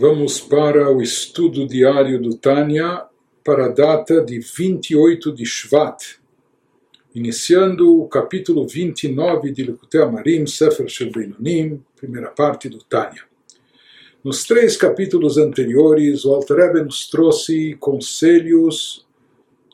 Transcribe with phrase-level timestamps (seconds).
[0.00, 3.04] Vamos para o estudo diário do Tânia
[3.42, 6.20] para a data de 28 de Shvat,
[7.12, 13.24] iniciando o capítulo 29 de Likutei Amarim, Sefer Shel Beinonim, primeira parte do Tânia.
[14.22, 19.04] Nos três capítulos anteriores, o Alter Rebbe nos trouxe conselhos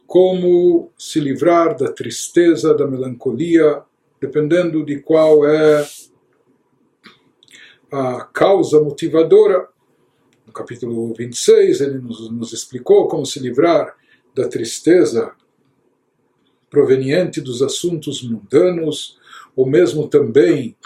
[0.07, 3.82] como se livrar da tristeza, da melancolia,
[4.18, 5.86] dependendo de qual é
[7.93, 9.74] a causa motivadora
[10.54, 13.95] capítulo 26, ele nos, nos explicou como se livrar
[14.35, 15.32] da tristeza
[16.71, 19.18] proveniente dos assuntos mundanos,
[19.54, 20.76] ou mesmo também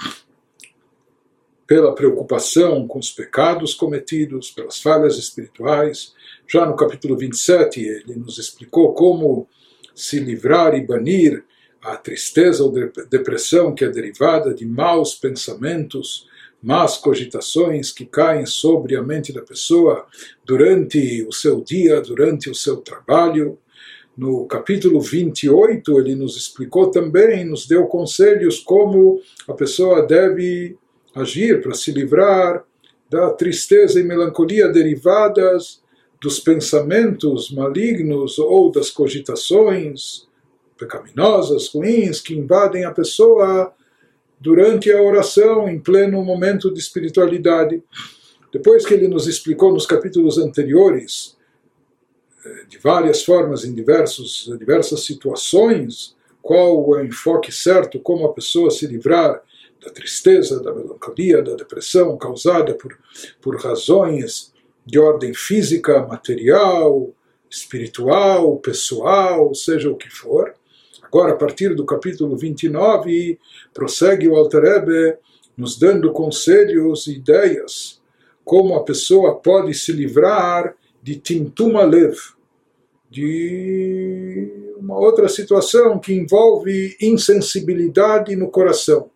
[1.67, 6.15] pela preocupação com os pecados cometidos, pelas falhas espirituais.
[6.47, 9.47] Já no capítulo 27, ele nos explicou como
[9.95, 11.45] se livrar e banir
[11.83, 12.73] a tristeza ou
[13.09, 16.28] depressão que é derivada de maus pensamentos
[16.63, 20.07] más cogitações que caem sobre a mente da pessoa
[20.45, 23.59] durante o seu dia, durante o seu trabalho.
[24.17, 30.77] No capítulo 28, ele nos explicou também, nos deu conselhos como a pessoa deve
[31.15, 32.65] agir para se livrar
[33.09, 35.81] da tristeza e melancolia derivadas
[36.21, 40.27] dos pensamentos malignos ou das cogitações
[40.77, 43.73] pecaminosas, ruins, que invadem a pessoa
[44.41, 47.83] durante a oração, em pleno momento de espiritualidade.
[48.53, 51.37] Depois que ele nos explicou nos capítulos anteriores,
[52.45, 58.71] eh, de várias formas, em diversos, diversas situações, qual o enfoque certo, como a pessoa
[58.71, 59.43] se livrar
[59.85, 62.99] da tristeza, da melancolia, da depressão causada por,
[63.41, 64.53] por razões
[64.85, 67.13] de ordem física, material,
[67.51, 70.48] espiritual, pessoal, seja o que for.
[71.09, 73.39] Agora, a partir do capítulo 29,
[73.73, 75.17] prossegue o Alter Rebbe
[75.57, 77.99] nos dando conselhos e ideias
[78.45, 82.17] como a pessoa pode se livrar de Tintum Alev,
[83.11, 89.11] de uma outra situação que envolve insensibilidade no coração.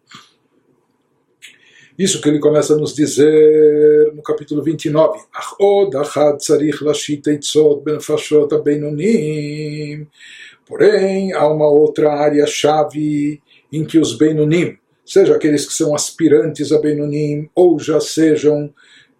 [1.98, 5.20] Isso que ele começa a nos dizer no capítulo 29.
[5.32, 10.08] Achod achad tzarich lashit eitzot benefashot abeinonim
[10.66, 13.40] Porém, há uma outra área-chave
[13.72, 18.72] em que os Benunim, seja aqueles que são aspirantes a Benunim ou já sejam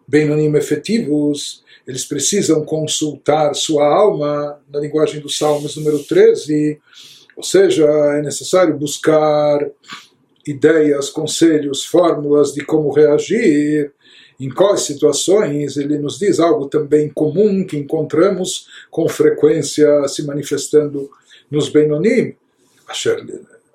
[0.06, 6.78] Benunim efetivos, eles precisam consultar sua alma, na linguagem dos Salmos número 13,
[7.36, 9.59] ou seja, é necessário buscar
[10.47, 13.92] ideias, conselhos, fórmulas de como reagir,
[14.38, 21.09] em quais situações ele nos diz algo também comum que encontramos com frequência se manifestando
[21.51, 22.31] nos Beinonim,
[22.91, 23.16] אשר,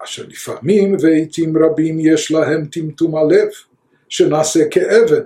[0.05, 3.49] אשר לפעמים ועתים רבים יש להם טמטום הלב,
[4.09, 5.23] שנעשה כאבן,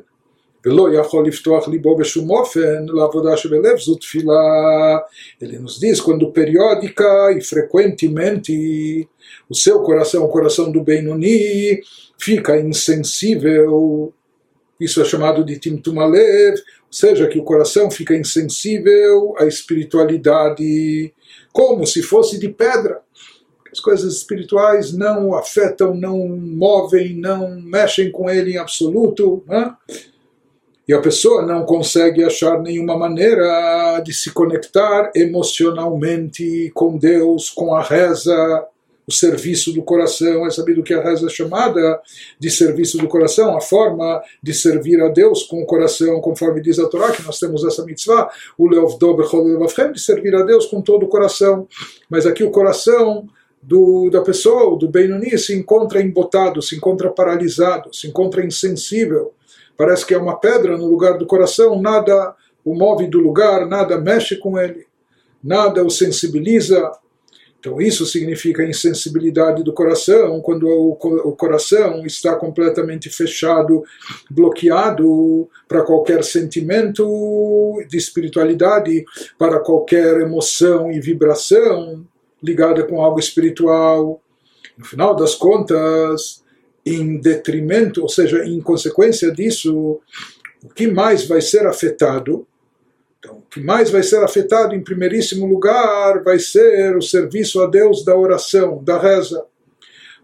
[0.67, 4.33] ולא יכול לפתוח ליבו בשום אופן לעבודה שבלב, זו תפילה.
[5.41, 9.09] Ele nos diz, quando periódica e frequentemente
[9.49, 11.81] o seu coração, o coração do Benoni,
[12.19, 14.13] fica insensível,
[14.81, 21.15] isso é chamado de Timtum Alev, ou seja, que o coração fica insensível à espiritualidade,
[21.52, 23.02] como se fosse de pedra.
[23.72, 29.44] As coisas espirituais não o afetam, não movem, não mexem com ele em absoluto.
[29.48, 29.74] Né?
[30.88, 37.74] E a pessoa não consegue achar nenhuma maneira de se conectar emocionalmente com Deus, com
[37.74, 38.68] a reza,
[39.12, 42.02] o serviço do coração, é sabido que a reza é chamada
[42.40, 46.80] de serviço do coração, a forma de servir a Deus com o coração, conforme diz
[46.80, 49.18] a Torá, que nós temos essa mitzvah, o leovdo
[49.94, 51.68] de servir a Deus com todo o coração.
[52.10, 53.28] Mas aqui o coração
[53.62, 59.34] do, da pessoa, do Benoni, se encontra embotado, se encontra paralisado, se encontra insensível.
[59.76, 62.34] Parece que é uma pedra no lugar do coração, nada
[62.64, 64.86] o move do lugar, nada mexe com ele,
[65.44, 66.92] nada o sensibiliza,
[67.62, 70.96] então isso significa insensibilidade do coração, quando o,
[71.36, 73.84] coração está completamente fechado,
[74.32, 79.06] bloqueado para qualquer sentimento de espiritualidade,
[79.38, 82.04] para qualquer emoção e vibração
[82.42, 84.20] ligada com algo espiritual.
[84.76, 86.44] No final das contas,
[86.84, 90.00] em detrimento, ou seja, em consequência disso,
[90.64, 92.48] o que mais vai ser afetado
[93.24, 97.68] então, o que mais vai ser afetado em primeiríssimo lugar vai ser o serviço a
[97.68, 99.46] Deus da oração, da reza.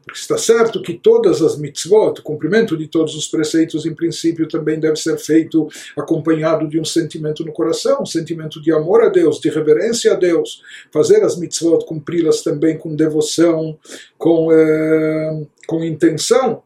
[0.03, 4.47] Porque está certo que todas as mitzvot, o cumprimento de todos os preceitos, em princípio,
[4.47, 9.09] também deve ser feito acompanhado de um sentimento no coração, um sentimento de amor a
[9.09, 10.63] Deus, de reverência a Deus.
[10.91, 13.77] Fazer as mitzvot, cumpri-las também com devoção,
[14.17, 16.63] com, eh, com intenção,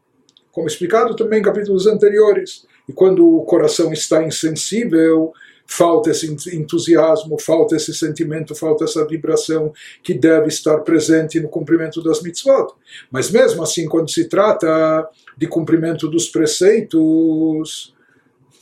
[0.50, 2.64] como explicado também em capítulos anteriores.
[2.88, 5.34] E quando o coração está insensível,
[5.66, 9.72] falta esse entusiasmo, falta esse sentimento, falta essa vibração
[10.02, 12.74] que deve estar presente no cumprimento das mitzvot.
[13.10, 17.94] Mas mesmo assim, quando se trata de cumprimento dos preceitos,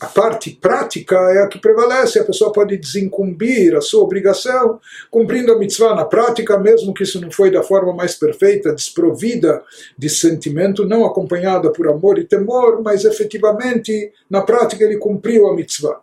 [0.00, 2.19] a parte prática é a que prevalece.
[2.19, 4.81] A pessoa pode desincumbir a sua obrigação
[5.11, 9.62] cumprindo a mitzvah na prática, mesmo que isso não foi da forma mais perfeita, desprovida
[9.99, 15.55] de sentimento, não acompanhada por amor e temor, mas efetivamente na prática ele cumpriu a
[15.55, 16.00] mitzvah.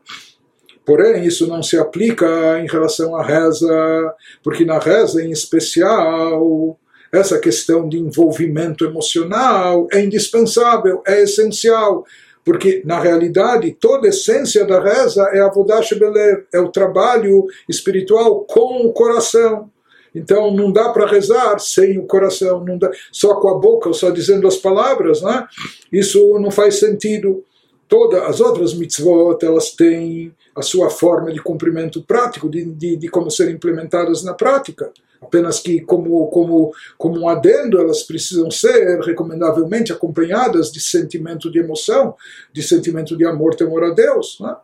[0.88, 2.26] Porém, isso não se aplica
[2.62, 6.80] em relação à reza, porque na reza em especial
[7.12, 12.06] essa questão de envolvimento emocional é indispensável, é essencial
[12.46, 17.46] porque, na realidade, toda a essência da reza é a Vodash Belev, é o trabalho
[17.68, 19.70] espiritual com o coração.
[20.16, 24.12] Então não dá para rezar sem o coração, não dá, só com a boca, só
[24.12, 25.46] dizendo as palavras, né?
[25.92, 27.44] isso não faz sentido.
[27.88, 33.08] Todas as outras mitzvot elas têm a sua forma de cumprimento prático, de, de, de
[33.08, 34.92] como serem implementadas na prática
[35.22, 41.60] apenas que como, como, como um adendo elas precisam ser recomendavelmente acompanhadas de sentimento de
[41.60, 42.16] emoção,
[42.54, 44.38] de sentimento de amor, temor a Deus.
[44.40, 44.56] Né?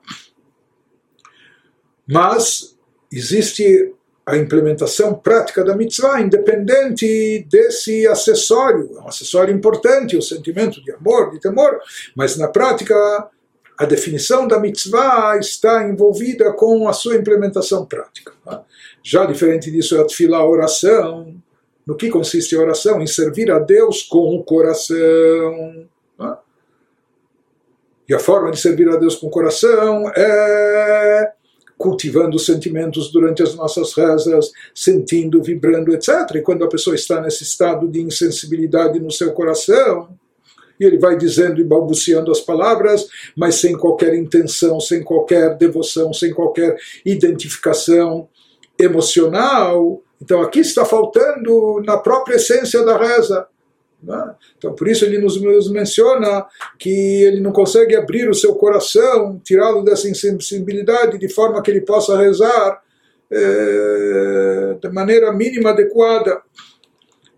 [2.08, 2.78] Mas
[3.12, 3.94] existe
[4.26, 10.94] a implementação prática da mitzvah, independente desse acessório, é um acessório importante, o sentimento de
[10.94, 11.80] amor, de temor,
[12.16, 12.96] mas na prática
[13.78, 18.32] a definição da mitzvah está envolvida com a sua implementação prática.
[18.46, 18.60] Né?
[19.04, 21.36] Já diferente disso é a tefilá, a oração.
[21.86, 23.02] No que consiste a oração?
[23.02, 25.86] Em servir a Deus com o coração.
[26.18, 26.38] Né?
[28.08, 31.34] E a forma de servir a Deus com o coração é
[31.78, 36.36] cultivando os sentimentos durante as nossas rezas, sentindo, vibrando, etc.
[36.36, 40.10] E quando a pessoa está nesse estado de insensibilidade no seu coração,
[40.80, 46.12] e ele vai dizendo e balbuciando as palavras, mas sem qualquer intenção, sem qualquer devoção,
[46.14, 46.76] sem qualquer
[47.06, 48.28] identificação
[48.80, 50.02] emocional.
[50.22, 53.48] Então aqui está faltando na própria essência da reza.
[54.04, 54.36] Né?
[54.58, 55.40] Então por isso ele nos,
[55.72, 56.46] menciona
[56.78, 61.82] que ele não consegue abrir o seu coração, tirá-lo dessa insensibilidade de forma que ele
[61.82, 62.82] possa rezar
[63.32, 66.42] é, de maneira mínima adequada.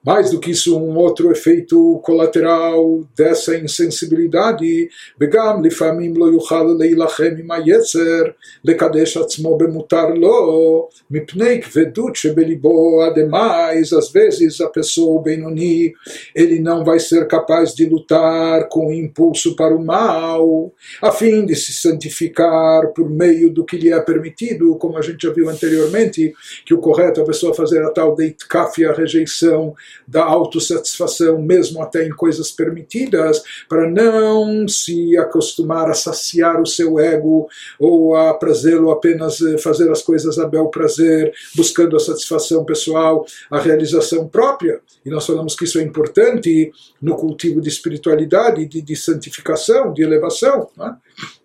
[0.05, 4.89] Mais do que isso, um outro efeito colateral dessa insensibilidade,
[5.21, 8.23] וגם לפעמים לא יוכל להילחם עם היצר,
[8.65, 15.93] לקדש עצמו במותר לו, מפני כבדות שבליבו עד mais, às vezes a pessoa benoni,
[16.35, 20.73] ele não vai ser capaz de lutar com o impulso para o mal,
[21.03, 25.27] a fim de se santificar por meio do que lhe é permitido, como a gente
[25.27, 26.33] já viu anteriormente,
[26.65, 29.75] que o correto é a pessoa fazer a tal de itkaf, a rejeição
[30.08, 37.00] da autossatisfação, mesmo até em coisas permitidas, para não se acostumar a saciar o seu
[37.00, 37.48] ego
[37.80, 43.26] ou a prazer-lo apenas eh, fazer as coisas a bel prazer, buscando a satisfação pessoal,
[43.50, 44.80] a realização própria.
[45.06, 46.72] E nós falamos que isso é importante
[47.02, 50.70] no cultivo de espiritualidade, de, de santificação, de elevação.
[50.76, 50.96] Né?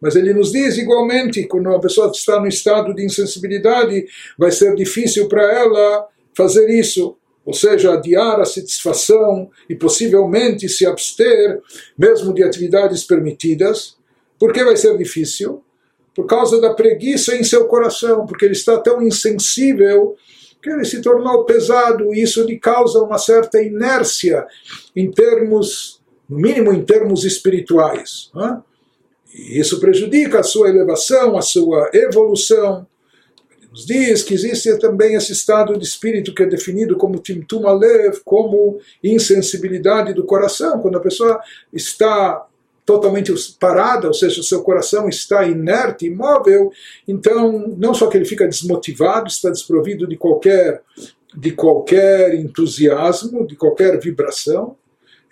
[0.01, 4.07] Mas ele nos diz igualmente, quando uma pessoa está no estado de insensibilidade,
[4.39, 10.87] vai ser difícil para ela fazer isso ou seja, adiar a satisfação e possivelmente se
[10.87, 11.61] abster
[11.97, 13.97] mesmo de atividades permitidas.
[14.39, 15.63] Por que vai ser difícil?
[16.15, 20.17] Por causa da preguiça em seu coração, porque ele está tão insensível
[20.63, 24.47] que ele se tornou pesado e isso lhe causa uma certa inércia
[24.95, 28.31] em termos, no mínimo em termos espirituais.
[29.35, 32.87] E isso prejudica a sua elevação, a sua evolução
[33.71, 38.21] nos diz que existe também esse estado de espírito que é definido como timtum alev,
[38.25, 41.41] como insensibilidade do coração, quando a pessoa
[41.73, 42.47] está
[42.85, 46.73] totalmente parada, ou seja, o seu coração está inerte, imóvel,
[47.07, 50.83] então não só que ele fica desmotivado, está desprovido de qualquer
[51.33, 54.77] de qualquer entusiasmo, de qualquer vibração,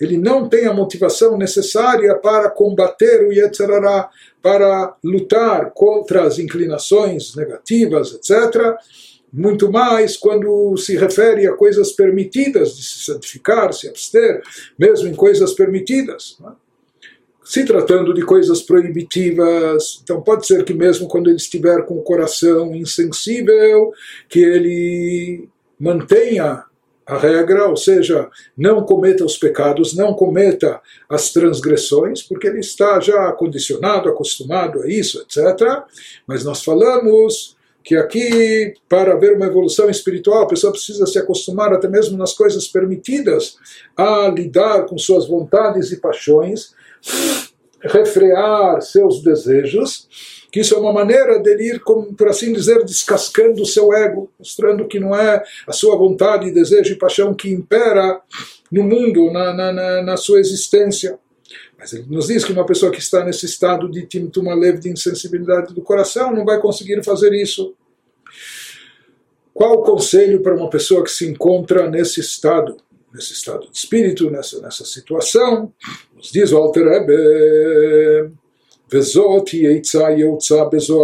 [0.01, 4.09] ele não tem a motivação necessária para combater o Yetzirará,
[4.41, 8.77] para lutar contra as inclinações negativas, etc.
[9.33, 14.41] Muito mais quando se refere a coisas permitidas, de se santificar, se abster,
[14.79, 16.37] mesmo em coisas permitidas.
[16.41, 16.53] Né?
[17.45, 22.03] Se tratando de coisas proibitivas, então pode ser que mesmo quando ele estiver com o
[22.03, 23.93] coração insensível,
[24.29, 26.65] que ele mantenha
[27.09, 33.01] a regra, ou seja, não cometa os pecados, não cometa as transgressões, porque ele está
[33.01, 35.85] já condicionado, acostumado a isso, etc.
[36.27, 41.73] Mas nós falamos que aqui, para haver uma evolução espiritual, a pessoa precisa se acostumar
[41.73, 43.57] até mesmo nas coisas permitidas
[43.97, 46.75] a lidar com suas vontades e paixões,
[47.81, 50.07] refrear seus desejos,
[50.51, 54.31] que isso é uma maneira dele ir, como, por assim dizer, descascando o seu ego,
[54.39, 58.21] mostrando que não é a sua vontade, desejo e paixão que impera
[58.73, 61.19] no mundo, na, na, na, na sua existência.
[61.79, 64.91] Mas ele nos diz que uma pessoa que está nesse estado de uma leve de
[64.91, 67.75] insensibilidade do coração não vai conseguir fazer isso.
[69.55, 72.77] Qual o conselho para uma pessoa que se encontra nesse estado,
[73.13, 75.73] nesse estado de espírito, nessa, nessa situação?
[76.15, 78.33] Nos diz o Alter Rebbe,
[78.91, 80.63] Vezot Yeitza Yeutza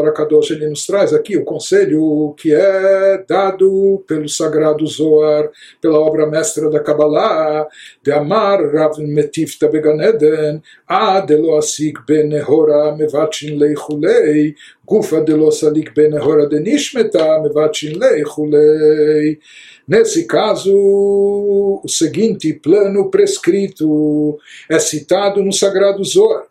[0.09, 5.51] Akadosh, ele nos traz aqui o conselho que é dado pelo sagrado Zohar,
[5.83, 7.69] pela obra mestra da Kabbalah,
[8.03, 14.55] de Amar Rav Metifta Beganeden, A de lo asik ben Nehora mevachin lei chulei,
[14.87, 19.39] Gufa de lo salik ben Nehora de Nishmeta mevachin lei chulei.
[19.87, 24.39] Nesse caso, o seguinte plano prescrito
[24.71, 26.47] é citado no sagrado Zohar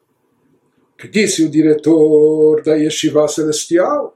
[1.03, 4.15] que disse o diretor da Yeshiva Celestial.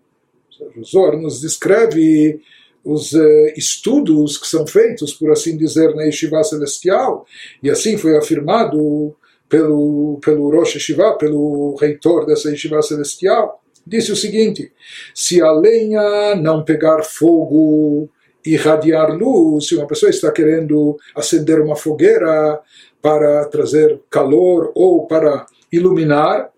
[0.77, 2.39] O Zor nos descreve
[2.81, 7.25] os uh, estudos que são feitos, por assim dizer, na Yeshiva Celestial,
[7.61, 9.13] e assim foi afirmado
[9.49, 13.61] pelo, pelo Rosh Yeshiva, pelo reitor dessa Yeshiva Celestial.
[13.85, 14.71] Disse o seguinte:
[15.13, 18.09] se a lenha não pegar fogo
[18.45, 22.61] e irradiar luz, se uma pessoa está querendo acender uma fogueira
[23.01, 26.49] para trazer calor ou para iluminar,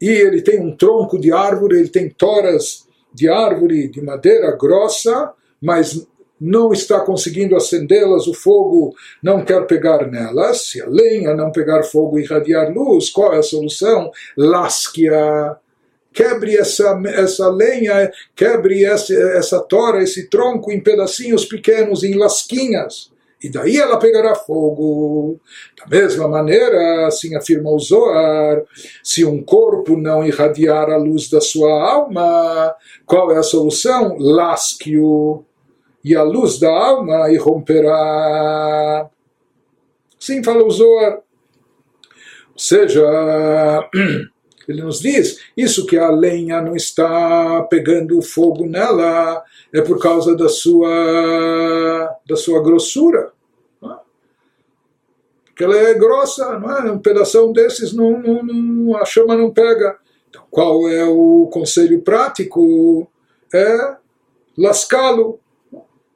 [0.00, 5.32] e ele tem um tronco de árvore, ele tem toras de árvore de madeira grossa,
[5.60, 6.06] mas
[6.38, 10.68] não está conseguindo acendê-las, o fogo não quer pegar nelas.
[10.68, 14.10] Se a lenha não pegar fogo e irradiar luz, qual é a solução?
[14.36, 15.56] Lasque-a.
[16.12, 23.10] Quebre essa, essa lenha, quebre essa, essa tora, esse tronco em pedacinhos pequenos, em lasquinhas
[23.46, 25.38] e daí ela pegará fogo.
[25.78, 28.60] Da mesma maneira, assim afirma o Zohar,
[29.04, 32.74] se um corpo não irradiar a luz da sua alma,
[33.06, 34.16] qual é a solução?
[34.18, 35.44] Lasque-o,
[36.02, 39.08] e a luz da alma irromperá.
[40.20, 41.18] Assim fala o Zohar.
[42.52, 43.00] Ou seja,
[44.68, 50.36] ele nos diz, isso que a lenha não está pegando fogo nela é por causa
[50.36, 53.35] da sua, da sua grossura
[55.56, 56.92] porque ela é grossa, não é?
[56.92, 59.96] Um pedaço desses não, não, não, a chama não pega.
[60.28, 63.10] Então, qual é o conselho prático?
[63.54, 63.96] É
[64.58, 65.40] lascá-lo.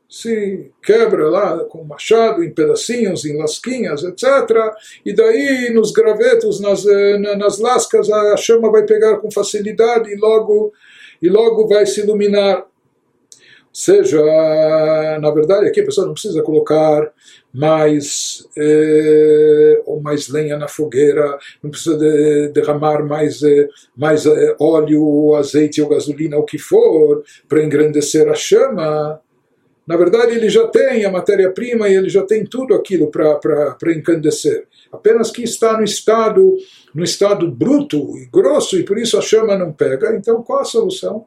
[0.07, 4.25] Se quebra lá com machado em pedacinhos, em lasquinhas, etc.
[5.07, 10.17] E daí nos gravetos, nas, eh, nas lascas, a chama vai pegar com facilidade e
[10.17, 10.71] logo,
[11.23, 12.67] e logo vai se iluminar
[13.73, 14.21] seja,
[15.21, 17.13] na verdade, aqui a pessoa não precisa colocar
[17.53, 24.57] mais é, ou mais lenha na fogueira, não precisa de, derramar mais, é, mais é,
[24.61, 29.21] óleo, azeite ou gasolina, o que for, para engrandecer a chama.
[29.87, 34.67] Na verdade, ele já tem a matéria-prima e ele já tem tudo aquilo para encandecer.
[34.93, 36.57] Apenas que está no estado,
[36.95, 40.15] no estado bruto e grosso e por isso a chama não pega.
[40.15, 41.27] Então, qual a solução?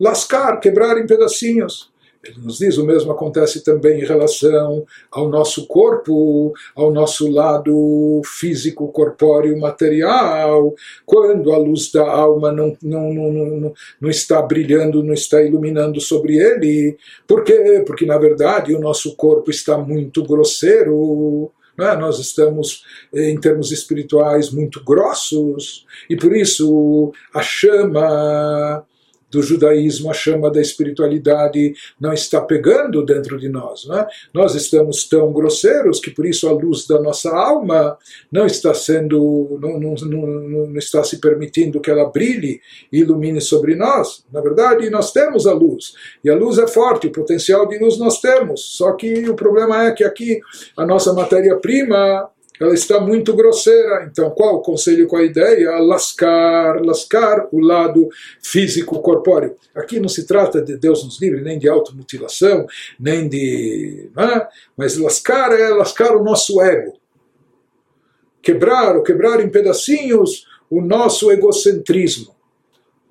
[0.00, 1.92] Lascar, quebrar em pedacinhos.
[2.24, 8.22] Ele nos diz o mesmo acontece também em relação ao nosso corpo, ao nosso lado
[8.24, 10.74] físico, corpóreo, material.
[11.04, 16.00] Quando a luz da alma não, não, não, não, não está brilhando, não está iluminando
[16.00, 16.96] sobre ele.
[17.26, 17.84] Por quê?
[17.86, 21.52] Porque na verdade o nosso corpo está muito grosseiro.
[21.78, 21.96] É?
[21.96, 28.84] Nós estamos, em termos espirituais, muito grossos, e por isso a chama
[29.34, 33.84] do judaísmo, a chama da espiritualidade não está pegando dentro de nós.
[33.86, 34.06] Né?
[34.32, 37.98] Nós estamos tão grosseiros que por isso a luz da nossa alma
[38.30, 42.60] não está sendo, não, não, não, não está se permitindo que ela brilhe
[42.92, 44.24] e ilumine sobre nós.
[44.32, 47.98] Na verdade, nós temos a luz e a luz é forte, o potencial de luz
[47.98, 48.76] nós temos.
[48.76, 50.40] Só que o problema é que aqui
[50.76, 52.30] a nossa matéria-prima
[52.60, 54.08] ela está muito grosseira.
[54.10, 55.70] Então, qual o conselho com a ideia?
[55.78, 58.08] Lascar, lascar o lado
[58.42, 59.56] físico corpóreo.
[59.74, 62.66] Aqui não se trata de Deus nos livre, nem de automutilação,
[62.98, 64.08] nem de.
[64.16, 64.46] É?
[64.76, 66.94] Mas lascar é lascar o nosso ego.
[68.40, 72.34] Quebrar, ou quebrar em pedacinhos o nosso egocentrismo,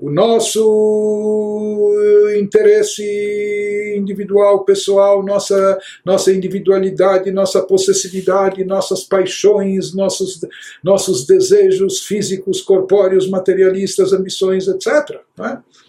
[0.03, 1.93] o nosso
[2.37, 10.41] interesse individual, pessoal, nossa, nossa individualidade, nossa possessividade, nossas paixões, nossos,
[10.83, 15.21] nossos desejos físicos, corpóreos, materialistas, ambições, etc.
[15.37, 15.63] Né?
[15.63, 15.82] Ele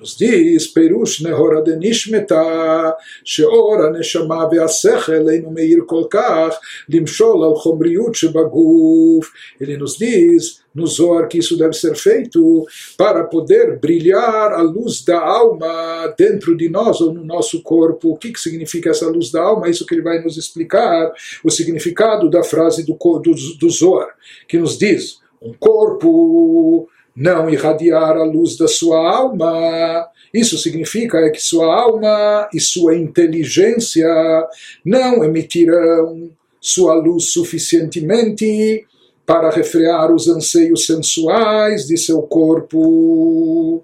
[0.00, 6.56] nos diz, Perush nehora de nishmeta, sheora neshama ve'asechel einu meir kolkach,
[6.88, 9.28] limshol al chomriut shebaguf.
[9.60, 12.64] Ele nos diz, no Zohar, que isso deve ser feito
[12.96, 18.10] para poder brilhar a luz da alma dentro de nós ou no nosso corpo.
[18.10, 19.68] O que, que significa essa luz da alma?
[19.68, 21.12] Isso que ele vai nos explicar,
[21.44, 24.14] o significado da frase do, do, do Zohar,
[24.48, 30.06] que nos diz, um corpo não irradiar a luz da sua alma.
[30.32, 34.08] Isso significa que sua alma e sua inteligência
[34.84, 38.86] não emitirão sua luz suficientemente
[39.26, 43.80] para refrear os anseios sensuais de seu corpo.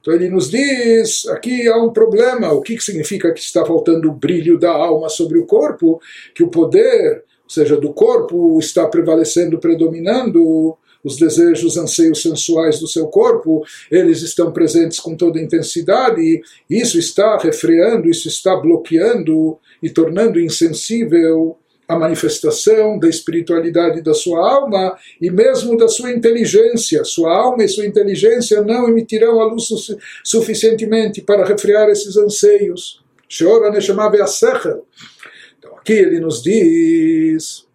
[0.00, 4.14] Então ele nos diz, aqui há um problema, o que significa que está faltando o
[4.14, 6.00] brilho da alma sobre o corpo,
[6.34, 10.76] que o poder, ou seja, do corpo está prevalecendo, predominando,
[11.08, 16.98] os desejos, anseios sensuais do seu corpo, eles estão presentes com toda intensidade, e isso
[16.98, 21.56] está refreando, isso está bloqueando e tornando insensível
[21.88, 27.02] a manifestação da espiritualidade da sua alma e mesmo da sua inteligência.
[27.02, 33.02] Sua alma e sua inteligência não emitirão a luz su suficientemente para refrear esses anseios.
[33.26, 34.84] Sheora Neshama Ve'asechel.
[35.58, 37.66] Então aqui ele nos diz,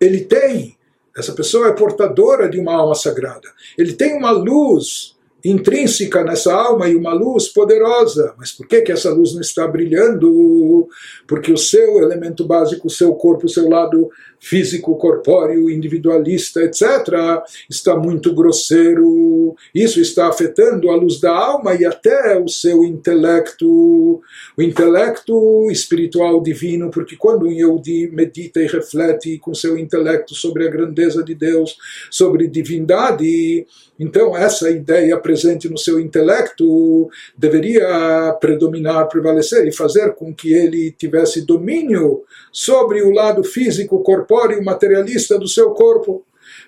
[0.00, 0.75] ele tem
[1.16, 3.48] essa pessoa é portadora de uma alma sagrada.
[3.78, 8.34] Ele tem uma luz intrínseca nessa alma e uma luz poderosa.
[8.36, 10.88] Mas por que, que essa luz não está brilhando?
[11.26, 17.42] Porque o seu elemento básico, o seu corpo, o seu lado físico, corpóreo, individualista, etc.,
[17.68, 19.54] está muito grosseiro.
[19.74, 24.20] Isso está afetando a luz da alma e até o seu intelecto,
[24.56, 30.66] o intelecto espiritual divino, porque quando um Yehudi medita e reflete com seu intelecto sobre
[30.66, 31.76] a grandeza de Deus,
[32.10, 33.66] sobre divindade,
[33.98, 40.90] então essa ideia presente no seu intelecto deveria predominar, prevalecer e fazer com que ele
[40.92, 44.25] tivesse domínio sobre o lado físico, corpóreo,
[44.62, 46.24] materialista do seu corpo.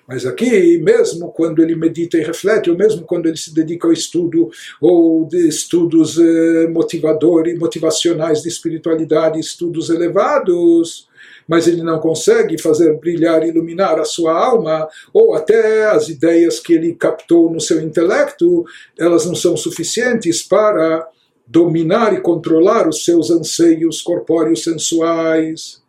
[0.07, 3.93] Mas aqui, mesmo quando ele medita e reflete, ou mesmo quando ele se dedica ao
[3.93, 4.49] estudo
[4.81, 11.07] ou de estudos eh, motivadores, motivacionais de espiritualidade, estudos elevados,
[11.47, 16.73] mas ele não consegue fazer brilhar, iluminar a sua alma, ou até as ideias que
[16.73, 18.65] ele captou no seu intelecto,
[18.97, 21.07] elas não são suficientes para
[21.47, 25.81] dominar e controlar os seus anseios corpóreos sensuais.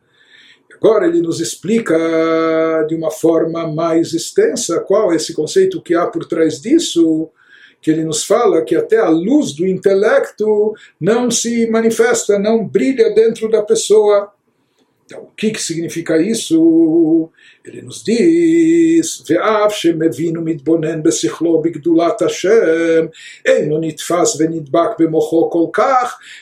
[0.83, 1.95] Agora ele nos explica
[2.89, 7.29] de uma forma mais extensa qual é esse conceito que há por trás disso,
[7.83, 13.11] que ele nos fala que até a luz do intelecto não se manifesta, não brilha
[13.15, 14.33] dentro da pessoa.
[15.05, 17.29] Então, o que, que significa isso?
[17.65, 21.61] Ele nos diz: Ve'av shemevinu mitbonen besichlo
[22.21, 23.11] Hashem,
[23.45, 25.51] eino nitfas bemocho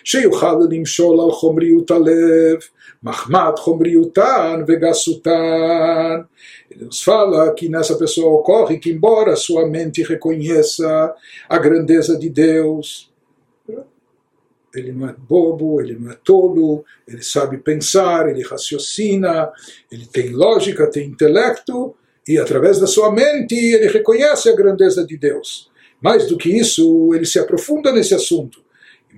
[0.04, 2.62] sheyuchal limshol al chomriut alev.
[3.02, 6.26] Mahmat Homriutan Vegasutan.
[6.70, 11.14] Ele nos fala que nessa pessoa ocorre que, embora sua mente reconheça
[11.48, 13.10] a grandeza de Deus,
[14.74, 19.50] ele não é bobo, ele não é tolo, ele sabe pensar, ele raciocina,
[19.90, 21.94] ele tem lógica, tem intelecto,
[22.26, 25.70] e através da sua mente ele reconhece a grandeza de Deus.
[26.00, 28.62] Mais do que isso, ele se aprofunda nesse assunto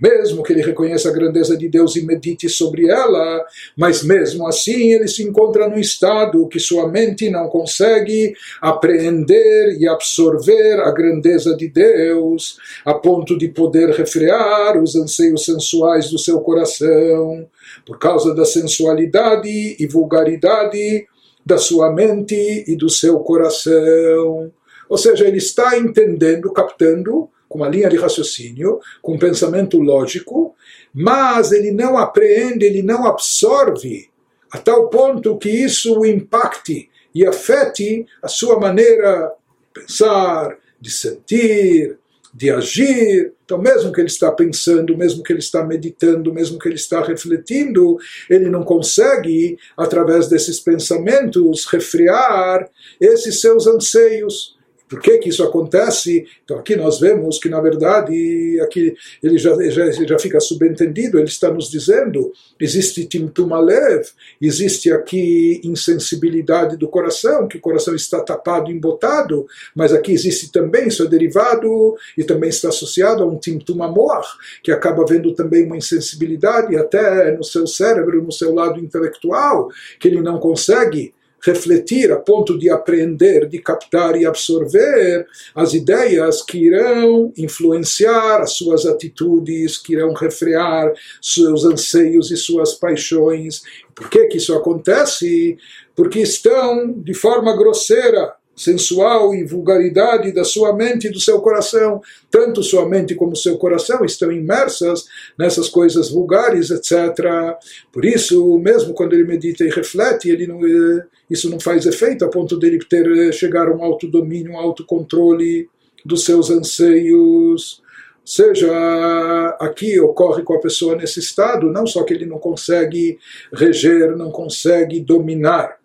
[0.01, 3.45] mesmo que ele reconheça a grandeza de Deus e medite sobre ela,
[3.77, 9.87] mas mesmo assim ele se encontra num estado que sua mente não consegue apreender e
[9.87, 16.41] absorver a grandeza de Deus, a ponto de poder refrear os anseios sensuais do seu
[16.41, 17.47] coração,
[17.87, 21.07] por causa da sensualidade e vulgaridade
[21.45, 24.51] da sua mente e do seu coração.
[24.89, 30.55] Ou seja, ele está entendendo, captando com uma linha de raciocínio, com um pensamento lógico,
[30.95, 34.09] mas ele não apreende, ele não absorve
[34.53, 39.33] a tal ponto que isso o impacte e afete a sua maneira
[39.75, 41.99] de pensar, de sentir,
[42.33, 43.33] de agir.
[43.45, 47.03] Então, mesmo que ele está pensando, mesmo que ele está meditando, mesmo que ele está
[47.03, 54.57] refletindo, ele não consegue, através desses pensamentos, refrear esses seus anseios
[54.91, 56.27] por que, que isso acontece?
[56.45, 61.29] Então aqui nós vemos que na verdade aqui ele já, já, já fica subentendido, ele
[61.29, 64.05] está nos dizendo, existe timtum alev,
[64.43, 70.89] existe aqui insensibilidade do coração, que o coração está tapado, embotado, mas aqui existe também,
[70.89, 74.25] isso é derivado e também está associado a um timtum amor,
[74.61, 79.69] que acaba vendo também uma insensibilidade até no seu cérebro, no seu lado intelectual,
[80.01, 86.43] que ele não consegue refletir a ponto de aprender, de captar e absorver as ideias
[86.43, 93.63] que irão influenciar as suas atitudes, que irão refrear seus anseios e suas paixões.
[93.95, 95.57] Por que, que isso acontece?
[95.95, 102.03] Porque estão de forma grosseira sensual e vulgaridade da sua mente e do seu coração.
[102.31, 105.07] Tanto sua mente como seu coração estão imersas
[105.39, 107.57] nessas coisas vulgares, etc.
[107.91, 112.23] Por isso, mesmo quando ele medita e reflete, ele não, eh, isso não faz efeito
[112.23, 115.67] a ponto dele ter eh, chegar a um autodomínio, um autocontrole
[116.05, 117.83] dos seus anseios.
[118.23, 123.19] Seja aqui ocorre com a pessoa nesse estado, não só que ele não consegue
[123.53, 125.80] reger, não consegue dominar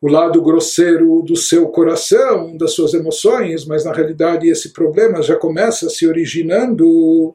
[0.00, 5.36] o lado grosseiro do seu coração, das suas emoções, mas na realidade esse problema já
[5.36, 7.34] começa se originando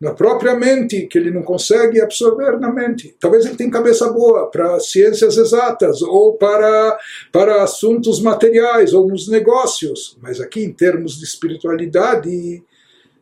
[0.00, 3.16] na própria mente, que ele não consegue absorver na mente.
[3.18, 6.98] Talvez ele tenha cabeça boa para ciências exatas ou para,
[7.32, 12.62] para assuntos materiais ou nos negócios, mas aqui em termos de espiritualidade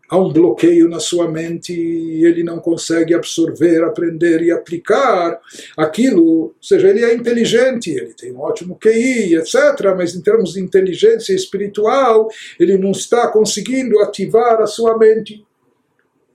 [0.08, 5.40] há um bloqueio na sua mente e ele não consegue absorver, aprender e aplicar
[5.76, 6.24] aquilo.
[6.24, 10.60] Ou seja, ele é inteligente, ele tem um ótimo QI, etc., mas em termos de
[10.60, 15.44] inteligência espiritual, ele não está conseguindo ativar a sua mente.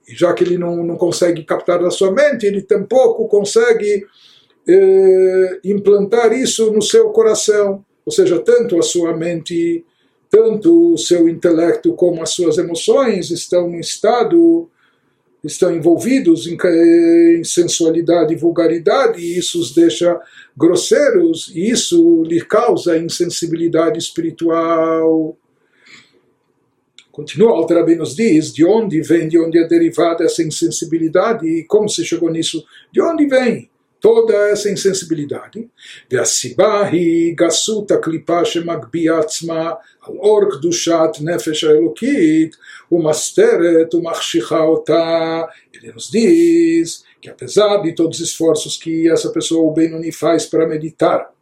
[0.08, 4.04] E já que ele não, não consegue captar da sua mente, ele tampouco consegue
[4.68, 7.84] eh, implantar isso no seu coração.
[8.04, 9.84] Ou seja, tanto a sua mente
[10.32, 14.66] tanto o seu intelecto como as suas emoções estão no estado
[15.44, 20.18] estão envolvidos em, em, sensualidade e vulgaridade, e isso os deixa
[20.56, 25.36] grosseiros, e isso lhe causa insensibilidade espiritual.
[27.10, 31.88] Continua, Alterabi nos diz de onde vem, de onde é derivada essa insensibilidade e como
[31.88, 32.64] se chegou nisso.
[32.92, 33.68] De onde vem?
[34.02, 35.70] toda essa insensibilidade.
[36.10, 42.52] Veasibahi gasuta klipashe magbiatzma al ork dushat nefesh elokit
[42.90, 45.48] umasteret umachshicha otá.
[45.72, 50.44] Ele nos diz que apesar de todos os esforços que essa pessoa, o Benoni, faz
[50.46, 51.32] para meditar,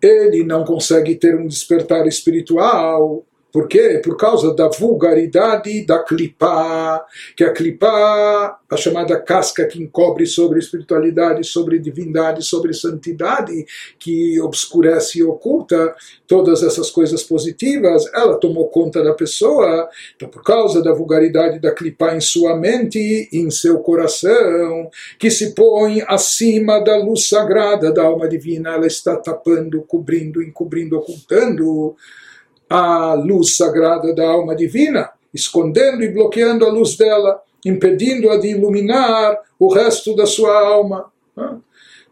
[0.00, 4.00] ele não consegue ter um despertar espiritual por quê?
[4.04, 10.58] Por causa da vulgaridade da clipá, que a clipá, a chamada casca que encobre sobre
[10.58, 13.64] espiritualidade, sobre divindade, sobre santidade,
[13.98, 15.94] que obscurece e oculta
[16.26, 19.88] todas essas coisas positivas, ela tomou conta da pessoa.
[20.14, 25.54] Então, por causa da vulgaridade da clipá em sua mente, em seu coração, que se
[25.54, 31.96] põe acima da luz sagrada da alma divina, ela está tapando, cobrindo, encobrindo, ocultando
[32.68, 39.38] a luz sagrada da alma divina, escondendo e bloqueando a luz dela, impedindo-a de iluminar
[39.58, 41.10] o resto da sua alma.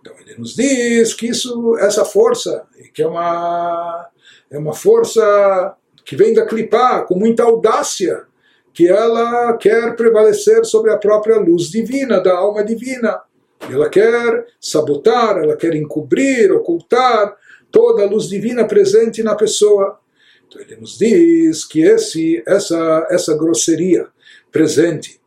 [0.00, 2.64] Então ele nos diz que isso, essa força,
[2.94, 4.08] que é uma,
[4.50, 8.24] é uma força que vem da clipá, com muita audácia,
[8.72, 13.20] que ela quer prevalecer sobre a própria luz divina, da alma divina.
[13.68, 17.34] Ela quer sabotar, ela quer encobrir, ocultar
[17.72, 19.98] toda a luz divina presente na pessoa.
[20.46, 24.08] Então ele nos diz que esse, essa, essa grosseria
[24.50, 25.20] presente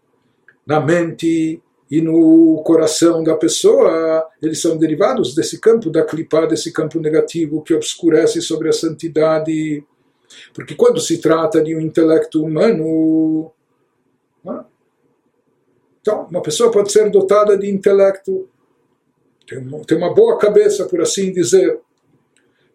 [0.65, 6.71] na mente e no coração da pessoa, eles são derivados desse campo da clipá, desse
[6.71, 9.84] campo negativo que obscurece sobre a santidade.
[10.53, 13.51] Porque quando se trata de um intelecto humano,
[16.01, 18.47] então, uma pessoa pode ser dotada de intelecto,
[19.45, 21.79] tem uma boa cabeça, por assim dizer,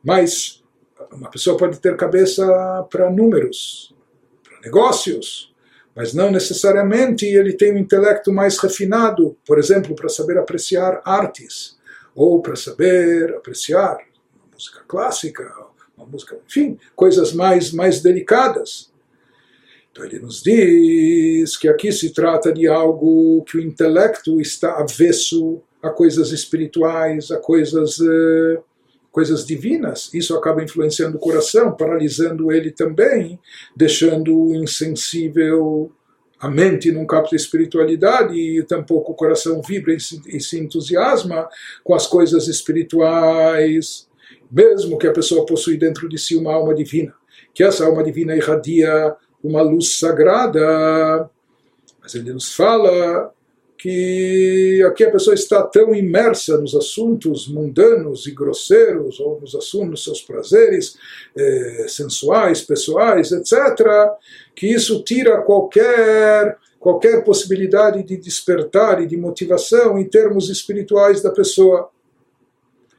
[0.03, 0.64] mas
[1.15, 2.45] uma pessoa pode ter cabeça
[2.91, 3.95] para números,
[4.43, 5.55] para negócios,
[5.95, 11.79] mas não necessariamente ele tem um intelecto mais refinado, por exemplo, para saber apreciar artes,
[12.15, 13.99] ou para saber apreciar
[14.53, 15.53] música clássica,
[15.97, 18.93] uma música, enfim, coisas mais, mais delicadas.
[19.91, 25.63] Então ele nos diz que aqui se trata de algo que o intelecto está avesso
[25.81, 27.99] a coisas espirituais, a coisas.
[27.99, 28.63] Uh,
[29.15, 33.39] coisas divinas, isso acaba influenciando o coração, paralisando ele também,
[33.77, 35.93] deixando-o insensível
[36.41, 41.49] a mente não capta espiritualidade e tampouco o coração vibra se, e se, entusiasma
[41.85, 44.09] com as coisas espirituais,
[44.51, 47.15] mesmo que a pessoa possui dentro de si uma alma divina,
[47.55, 51.31] que essa alma divina irradia uma luz sagrada,
[52.03, 53.33] mas ele nos fala
[53.85, 60.05] que aqui a pessoa está tão imersa nos assuntos mundanos e grosseiros, ou nos assuntos,
[60.05, 60.97] seus prazeres
[61.37, 63.87] eh, sensuais, pessoais, etc.,
[64.57, 71.31] que isso tira qualquer, qualquer possibilidade de despertar e de motivação em termos espirituais da
[71.31, 71.91] pessoa.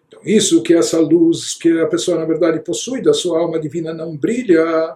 [0.07, 3.91] Então Isso que essa luz que a pessoa na verdade possui da sua alma divina
[3.91, 4.95] não brilha.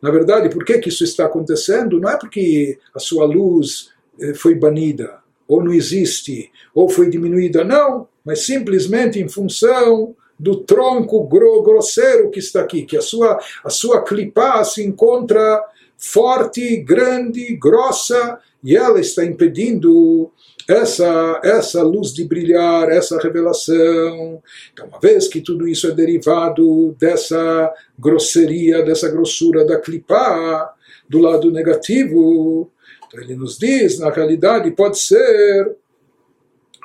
[0.00, 2.00] Na verdade, por que, que isso está acontecendo?
[2.00, 3.90] Não é porque a sua luz
[4.34, 11.26] foi banida, ou não existe, ou foi diminuída, não, mas simplesmente em função do tronco
[11.26, 15.64] grosseiro que está aqui, que a sua, a sua clipá se encontra
[15.96, 20.30] forte, grande, grossa, e ela está impedindo
[20.68, 24.42] essa, essa luz de brilhar, essa revelação.
[24.72, 30.72] Então, uma vez que tudo isso é derivado dessa grosseria, dessa grossura da clipá,
[31.08, 32.70] do lado negativo,
[33.08, 35.76] então ele nos diz, na realidade, pode ser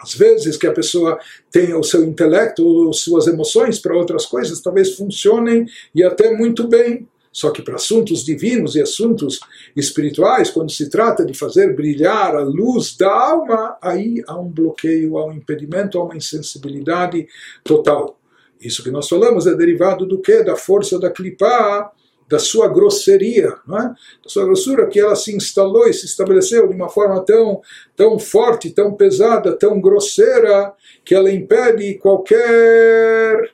[0.03, 1.17] às vezes que a pessoa
[1.49, 7.07] tenha o seu intelecto, suas emoções para outras coisas, talvez funcionem e até muito bem.
[7.31, 9.39] Só que para assuntos divinos e assuntos
[9.75, 15.17] espirituais, quando se trata de fazer brilhar a luz da alma, aí há um bloqueio,
[15.17, 17.27] há um impedimento, há uma insensibilidade
[17.63, 18.19] total.
[18.61, 20.43] Isso que nós falamos é derivado do que?
[20.43, 21.91] Da força da clipá,
[22.33, 23.69] da sua grosseria, é?
[23.69, 27.61] da sua grossura, que ela se instalou e se estabeleceu de uma forma tão,
[27.95, 30.73] tão forte, tão pesada, tão grosseira,
[31.05, 33.51] que ela impede qualquer,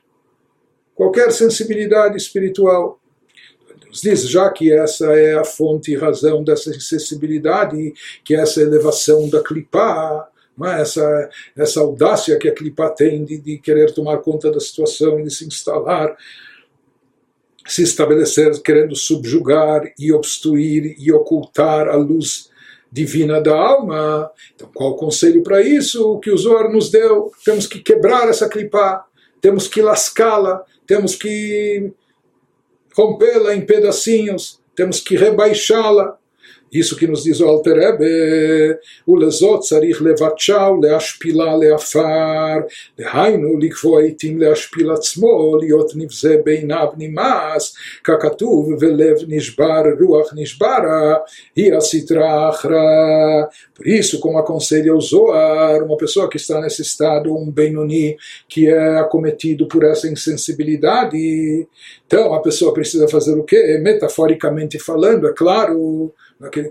[0.94, 2.98] qualquer sensibilidade espiritual
[3.86, 7.92] nos diz, já que essa é a fonte e razão dessa acessibilidade,
[8.24, 10.26] que essa elevação da clipá,
[10.64, 10.80] é?
[10.80, 15.24] essa, essa audácia que a clipá tem de, de querer tomar conta da situação e
[15.24, 16.16] de se instalar,
[17.72, 22.50] se estabelecer, querendo subjugar e obstruir e ocultar a luz
[22.90, 24.28] divina da alma.
[24.54, 26.18] Então, qual o conselho para isso?
[26.18, 27.30] Que o Zohar nos deu?
[27.44, 29.06] Temos que quebrar essa clipá,
[29.40, 31.92] temos que lascá-la, temos que
[32.96, 36.18] rompê-la em pedacinhos, temos que rebaixá-la.
[36.72, 44.38] Isso que nos diz o Alterebe, o lezot tzarich levatchau, leashpila, leafar, dehainu likvo leashpila
[44.38, 47.72] leashpil atzmo, liot nivze beinab nimas,
[48.04, 51.22] kakatuv velev nishbar, ruach nishbara,
[51.56, 52.52] e a sitra.
[53.74, 58.16] Por isso, como aconselha o Zoar, uma pessoa que está nesse estado, um benoni,
[58.48, 61.66] que é acometido por essa insensibilidade,
[62.06, 63.78] então a pessoa precisa fazer o quê?
[63.82, 66.12] Metaforicamente falando, é claro,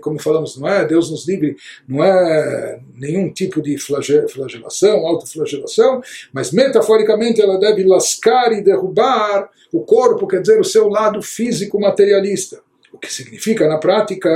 [0.00, 1.56] como falamos, não é Deus nos livre,
[1.86, 6.02] não é nenhum tipo de flagelação, autoflagelação,
[6.32, 11.80] mas metaforicamente ela deve lascar e derrubar o corpo, quer dizer, o seu lado físico
[11.80, 12.60] materialista.
[12.92, 14.28] O que significa na prática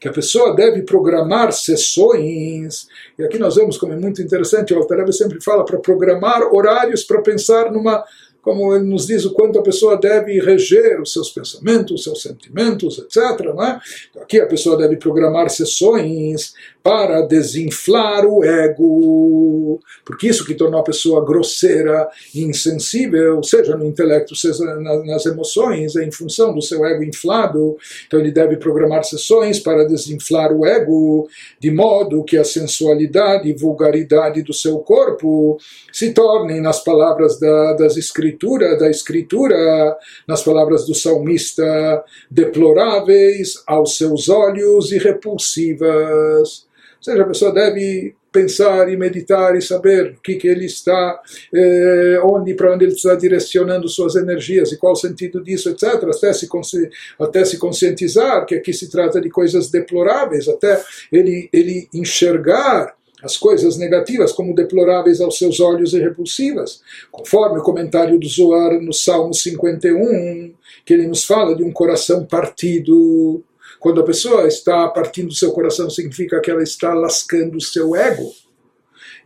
[0.00, 2.86] que a pessoa deve programar sessões,
[3.18, 7.02] e aqui nós vemos como é muito interessante, o Altareb sempre fala para programar horários
[7.02, 8.04] para pensar numa
[8.42, 12.20] como ele nos diz o quanto a pessoa deve reger os seus pensamentos, os seus
[12.20, 13.16] sentimentos, etc.
[13.16, 13.78] É?
[14.10, 16.52] Então, aqui a pessoa deve programar sessões
[16.82, 23.86] para desinflar o ego, porque isso que tornou a pessoa grosseira e insensível, seja no
[23.86, 27.76] intelecto, seja nas emoções, é em função do seu ego inflado.
[28.06, 31.28] Então ele deve programar sessões para desinflar o ego,
[31.60, 35.58] de modo que a sensualidade e vulgaridade do seu corpo
[35.92, 43.96] se tornem, nas palavras da, das escritura, da escritura, nas palavras do salmista, deploráveis aos
[43.96, 46.71] seus olhos e repulsivas.
[47.02, 51.20] Seja, a pessoa deve pensar e meditar e saber o que, que ele está,
[51.52, 56.02] eh, onde, para onde ele está direcionando suas energias e qual o sentido disso, etc.
[56.04, 56.48] Até se,
[57.20, 63.36] até se conscientizar que aqui se trata de coisas deploráveis, até ele, ele enxergar as
[63.36, 68.92] coisas negativas como deploráveis aos seus olhos e repulsivas, conforme o comentário do Zohar no
[68.92, 70.52] Salmo 51,
[70.84, 73.42] que ele nos fala de um coração partido,
[73.82, 77.96] quando a pessoa está partindo do seu coração, significa que ela está lascando o seu
[77.96, 78.32] ego.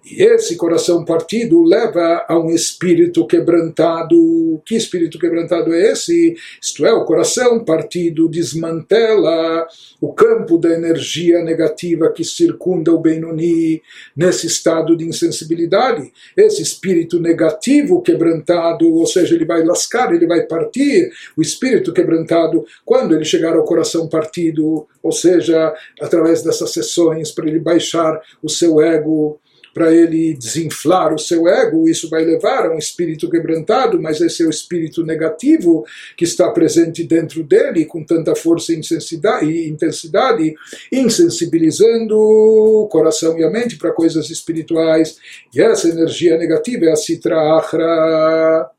[0.08, 4.62] E esse coração partido leva a um espírito quebrantado.
[4.64, 6.36] Que espírito quebrantado é esse?
[6.62, 9.66] Isto é, o coração partido desmantela
[10.00, 13.82] o campo da energia negativa que circunda o Benoni
[14.16, 16.12] nesse estado de insensibilidade.
[16.36, 21.10] Esse espírito negativo quebrantado, ou seja, ele vai lascar, ele vai partir.
[21.36, 27.48] O espírito quebrantado, quando ele chegar ao coração partido, ou seja, através dessas sessões, para
[27.48, 29.40] ele baixar o seu ego
[29.76, 34.42] para ele desinflar o seu ego, isso vai levar a um espírito quebrantado, mas esse
[34.42, 35.84] é o espírito negativo
[36.16, 40.54] que está presente dentro dele com tanta força e intensidade,
[40.90, 45.18] insensibilizando o coração e a mente para coisas espirituais.
[45.54, 48.70] E essa energia negativa é a Sitra Achra.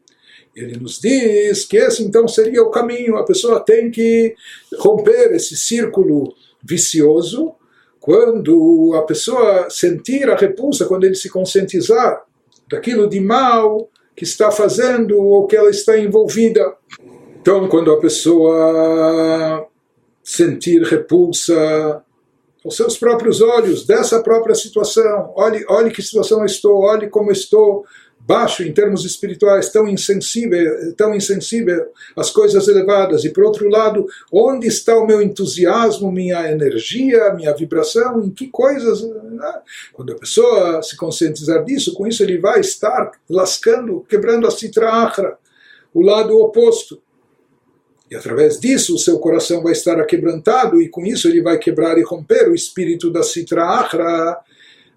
[0.56, 4.34] Ele nos diz que esse então seria o caminho, a pessoa tem que
[4.80, 6.34] romper esse círculo
[6.64, 7.54] vicioso
[8.08, 12.24] quando a pessoa sentir a repulsa, quando ele se conscientizar
[12.72, 16.74] daquilo de mal que está fazendo ou que ela está envolvida.
[17.42, 19.68] Então, quando a pessoa
[20.24, 22.02] sentir repulsa
[22.64, 27.30] aos seus próprios olhos dessa própria situação, olhe, olhe que situação eu estou, olhe como
[27.30, 27.84] estou,
[28.28, 33.24] baixo em termos espirituais, tão insensível, tão insensível às coisas elevadas.
[33.24, 38.48] E por outro lado, onde está o meu entusiasmo, minha energia, minha vibração, em que
[38.48, 39.02] coisas?
[39.02, 39.54] Né?
[39.94, 44.90] Quando a pessoa se conscientizar disso, com isso ele vai estar lascando, quebrando a citra
[44.90, 45.38] achra,
[45.94, 47.02] o lado oposto.
[48.12, 51.98] E através disso o seu coração vai estar aquebrantado e com isso ele vai quebrar
[51.98, 54.38] e romper o espírito da citra achra,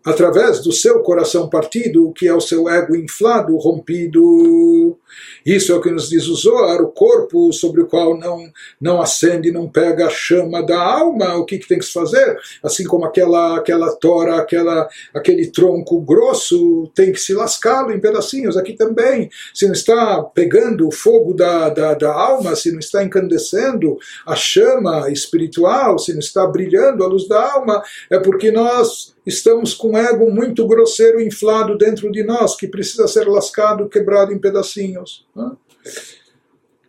[0.04, 4.96] através do seu coração partido, que é o seu ego inflado, rompido.
[5.44, 9.00] Isso é o que nos diz o Zohar, o corpo sobre o qual não, não
[9.00, 12.38] acende, não pega a chama da alma, o que, que tem que se fazer?
[12.62, 18.56] Assim como aquela, aquela tora, aquela, aquele tronco grosso, tem que se lascá-lo em pedacinhos,
[18.56, 19.28] aqui também.
[19.54, 24.34] Se não está pegando o fogo da, da, da alma, se não está encandecendo a
[24.34, 29.90] chama espiritual, se não está brilhando a luz da alma, é porque nós estamos com
[29.90, 35.26] um ego muito grosseiro, inflado dentro de nós, que precisa ser lascado, quebrado em pedacinhos.
[35.34, 35.52] Né?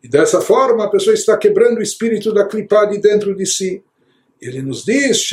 [0.03, 3.83] E dessa forma a pessoa está quebrando o espírito da clipá de dentro de si.
[4.41, 5.29] Ele nos diz,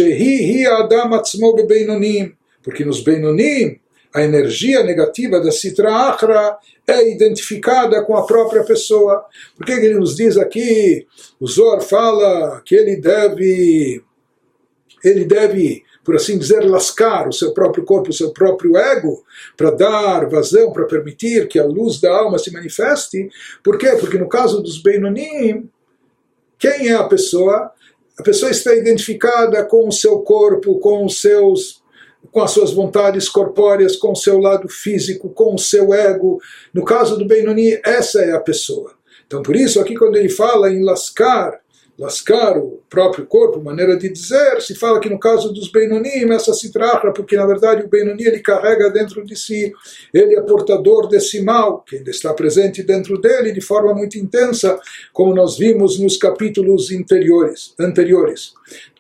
[2.63, 3.81] porque nos beinonim
[4.15, 9.25] a energia negativa da Sitra Achra é identificada com a própria pessoa.
[9.57, 11.07] Por que ele nos diz aqui?
[11.39, 14.03] O Zor fala que ele deve,
[15.05, 19.23] ele deve por assim dizer, lascar o seu próprio corpo, o seu próprio ego,
[19.55, 23.29] para dar vazão, para permitir que a luz da alma se manifeste.
[23.63, 23.89] Por quê?
[24.01, 25.69] Porque no caso dos Beinonim,
[26.59, 27.71] quem é a pessoa?
[28.19, 31.83] A pessoa está identificada com o seu corpo, com os seus
[32.33, 36.41] com as suas vontades corpóreas, com o seu lado físico, com o seu ego.
[36.73, 38.95] No caso do Benoni, essa é a pessoa.
[39.27, 41.61] Então, por isso, aqui, quando ele fala em lascar
[41.99, 46.55] lascar o próprio corpo, maneira de dizer, se fala que no caso dos Beinonim, essa
[46.55, 49.73] se trata, porque na verdade o Benoni ele carrega dentro de si,
[50.15, 54.79] ele é portador desse mal, que ainda está presente dentro dele de forma muito intensa,
[55.13, 57.75] como nós vimos nos capítulos anteriores.
[57.79, 58.53] anteriores.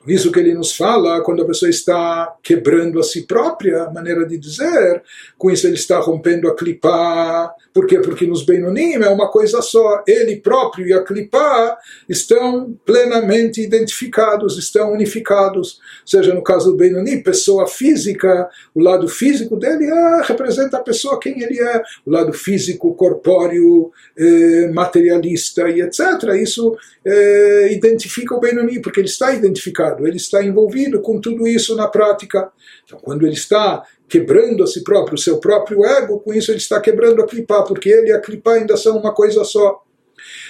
[0.06, 4.38] Isso que ele nos fala quando a pessoa está quebrando a si própria, maneira de
[4.38, 5.02] dizer,
[5.36, 7.52] com isso ele está rompendo a clipá.
[7.74, 7.98] Por quê?
[8.00, 10.02] Porque nos Beinonim é uma coisa só.
[10.06, 11.76] Ele próprio e a clipá
[12.08, 15.80] estão plenamente identificados, estão unificados.
[16.06, 21.20] Seja no caso do Benoni, pessoa física, o lado físico dele ah, representa a pessoa
[21.20, 21.82] quem ele é.
[22.06, 26.00] O lado físico, corpóreo, eh, materialista e etc.
[26.40, 31.75] Isso eh, identifica o Benoni, porque ele está identificado ele está envolvido com tudo isso
[31.75, 32.51] na prática.
[32.85, 36.57] Então, quando ele está quebrando a si próprio, o seu próprio ego, com isso ele
[36.57, 39.83] está quebrando a clipá, porque ele e a clipá ainda são uma coisa só.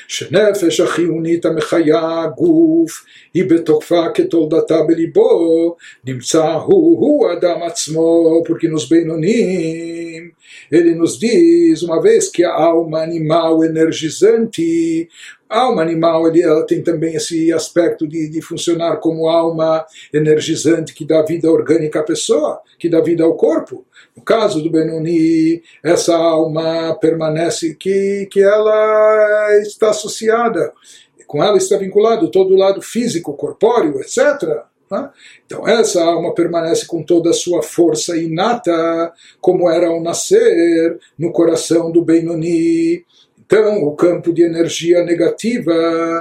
[0.07, 5.75] שנפש החיונית המחיה הגוף היא בתוקפה כתולדתה בליבו,
[6.05, 10.31] נמצא הוא הוא אדם עצמו, porque nos Beinonim
[10.71, 16.66] ele nos diz, uma vez que a alma animal energizante, a alma animal ele, ela
[16.66, 22.02] tem também esse aspecto de, de funcionar como alma energizante que dá vida orgânica à
[22.02, 23.86] pessoa, que dá vida ao corpo.
[24.16, 30.72] No caso do Benoni, essa alma permanece que, que ela está associada,
[31.26, 34.64] com ela está vinculado todo o lado físico, corpóreo, etc.
[34.90, 35.10] Né?
[35.44, 41.30] Então, essa alma permanece com toda a sua força inata, como era ao nascer, no
[41.32, 43.04] coração do Benoni.
[43.50, 45.72] Então, o campo de energia negativa,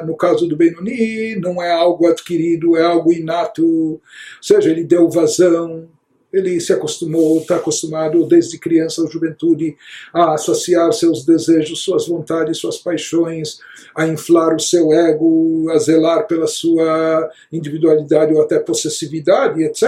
[0.07, 3.65] no caso do Benoni, não é algo adquirido, é algo inato.
[3.65, 4.01] Ou
[4.41, 5.89] seja, ele deu vazão
[6.31, 9.75] ele se acostumou, está acostumado desde criança ou juventude
[10.13, 13.59] a associar seus desejos, suas vontades, suas paixões,
[13.95, 19.85] a inflar o seu ego, a zelar pela sua individualidade ou até possessividade, etc.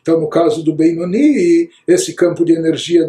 [0.00, 3.06] Então, no caso do Benoni, esse campo de energia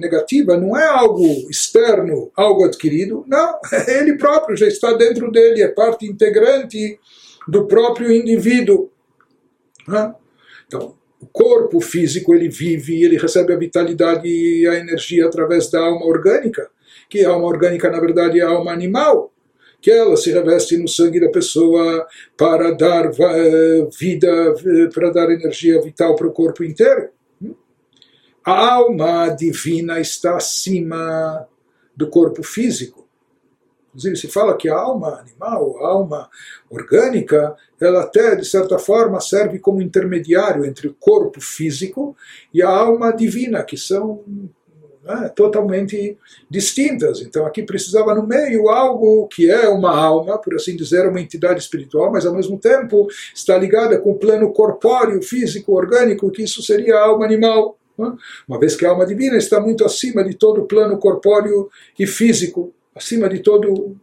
[0.00, 5.68] negativa não é algo externo, algo adquirido, não, ele próprio já está dentro dele, é
[5.68, 6.98] parte integrante
[7.46, 8.90] do próprio indivíduo.
[10.66, 15.80] Então, o corpo físico ele vive, ele recebe a vitalidade e a energia através da
[15.80, 16.68] alma orgânica,
[17.08, 19.32] que a alma orgânica na verdade é a alma animal,
[19.80, 22.06] que ela se reveste no sangue da pessoa
[22.36, 27.08] para dar eh, vida, eh, para dar energia vital para o corpo inteiro.
[28.44, 31.46] A alma divina está acima
[31.96, 33.03] do corpo físico.
[33.94, 36.28] Inclusive, se fala que a alma animal, a alma
[36.68, 42.16] orgânica, ela até, de certa forma, serve como intermediário entre o corpo físico
[42.52, 44.24] e a alma divina, que são
[45.04, 45.30] né?
[45.36, 46.18] totalmente
[46.50, 47.20] distintas.
[47.20, 51.60] Então aqui precisava no meio algo que é uma alma, por assim dizer, uma entidade
[51.60, 56.62] espiritual, mas ao mesmo tempo está ligada com o plano corpóreo, físico, orgânico, que isso
[56.62, 57.78] seria a alma animal.
[57.96, 58.12] Né?
[58.48, 61.68] Uma vez que a alma divina está muito acima de todo o plano corpóreo
[61.98, 63.96] e físico, acima de todo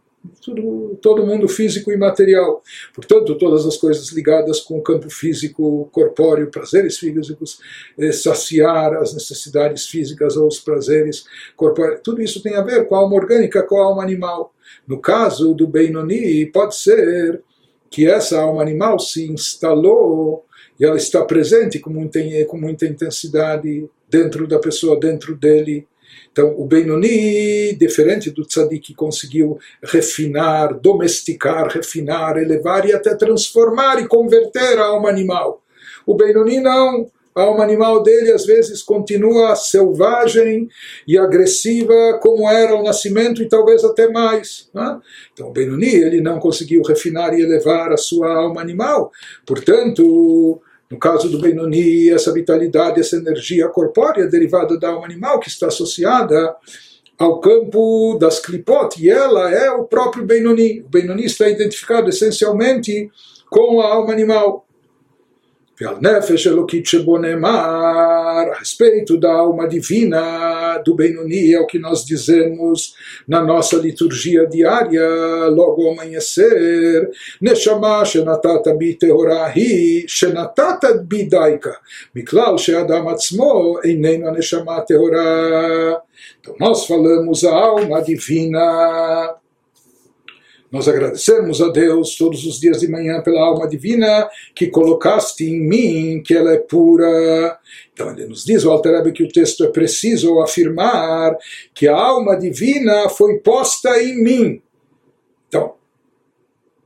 [0.44, 2.62] tudo, todo mundo físico e material.
[2.94, 7.60] Portanto, todas as coisas ligadas com o campo físico, corpóreo, prazeres físicos,
[7.98, 11.26] eh, saciar as necessidades físicas ou os prazeres
[11.56, 14.54] corpóreos, tudo isso tem a ver com a alma orgânica, com a alma animal.
[14.88, 17.42] No caso do Benoni, pode ser
[17.90, 20.46] que essa alma animal se instalou
[20.80, 25.88] e ela está presente com muita, com muita intensidade dentro da pessoa, dentro dele
[26.32, 34.02] então, o Benoni, diferente do tzadik que conseguiu refinar, domesticar, refinar, elevar e até transformar
[34.02, 35.62] e converter a alma animal.
[36.06, 37.10] O Benoni não.
[37.34, 40.68] A alma animal dele às vezes continua selvagem
[41.08, 44.70] e agressiva como era ao nascimento e talvez até mais.
[44.74, 45.00] Né?
[45.32, 49.14] Então o Benoni ele não conseguiu refinar e elevar a sua alma animal.
[49.46, 50.62] Portanto,
[50.92, 55.68] no caso do Benoni, essa vitalidade, essa energia corpórea derivada da alma animal que está
[55.68, 56.54] associada
[57.18, 60.82] ao campo das clipot, e ela é o próprio Benoni.
[60.82, 63.10] O Benoni está identificado essencialmente
[63.50, 64.66] com a alma animal.
[65.81, 71.79] ועל נפש אלוקית שבו נאמר, a respeito da alma divina do Benoni, é o que
[71.79, 72.95] nós dizemos
[73.27, 75.09] na nossa liturgia diária,
[75.49, 77.11] logo ao amanhecer,
[77.41, 81.77] Neshama shenatata bi tehorahi, shenatata bi daika,
[82.15, 86.03] miklal she'adam atzmo, einenu a neshama tehorah.
[86.41, 89.35] Então nós falamos a alma divina,
[90.72, 95.60] nós agradecemos a Deus todos os dias de manhã pela alma divina que colocaste em
[95.60, 97.60] mim, que ela é pura.
[97.92, 101.38] Então ele nos diz, o Alter que o texto é preciso afirmar
[101.74, 104.62] que a alma divina foi posta em mim.
[105.50, 105.74] Então,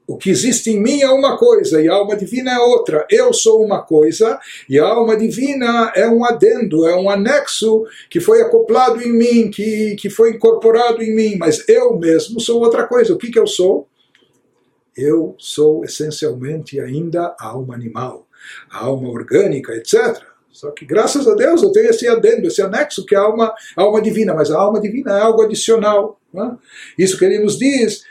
[0.07, 3.05] o que existe em mim é uma coisa e a alma divina é outra.
[3.09, 4.39] Eu sou uma coisa
[4.69, 9.49] e a alma divina é um adendo, é um anexo que foi acoplado em mim,
[9.49, 13.13] que, que foi incorporado em mim, mas eu mesmo sou outra coisa.
[13.13, 13.87] O que, que eu sou?
[14.95, 18.27] Eu sou essencialmente ainda a alma animal,
[18.69, 20.23] a alma orgânica, etc.
[20.51, 23.53] Só que graças a Deus eu tenho esse adendo, esse anexo que é a alma,
[23.75, 26.19] a alma divina, mas a alma divina é algo adicional.
[26.33, 27.03] É?
[27.03, 28.03] Isso que ele nos diz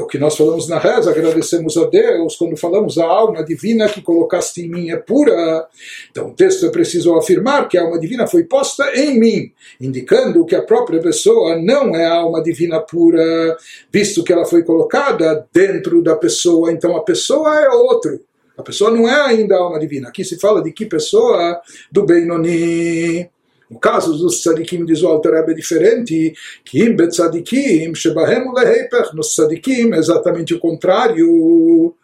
[0.00, 4.02] o que nós falamos na reza, agradecemos a Deus quando falamos a alma divina que
[4.02, 5.66] colocaste em mim é pura.
[6.10, 10.44] Então o texto é preciso afirmar que a alma divina foi posta em mim, indicando
[10.44, 13.56] que a própria pessoa não é a alma divina pura,
[13.92, 18.20] visto que ela foi colocada dentro da pessoa, então a pessoa é outro.
[18.56, 20.08] A pessoa não é ainda a alma divina.
[20.08, 21.60] Aqui se fala de que pessoa?
[21.92, 23.28] Do Benoni.
[23.69, 26.33] No caso dos tzadikim, diz o Alter Rebbe, é diferente,
[26.65, 31.95] que im betzadikim, shebahem leheipech, nos tzadikim é exatamente o contrário.